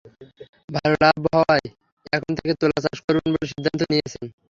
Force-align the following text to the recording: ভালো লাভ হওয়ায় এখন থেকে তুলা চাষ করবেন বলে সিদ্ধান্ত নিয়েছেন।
ভালো 0.69 0.95
লাভ 1.03 1.19
হওয়ায় 1.25 1.67
এখন 2.13 2.31
থেকে 2.37 2.53
তুলা 2.59 2.77
চাষ 2.85 2.97
করবেন 3.05 3.27
বলে 3.33 3.47
সিদ্ধান্ত 3.51 3.81
নিয়েছেন। 3.91 4.25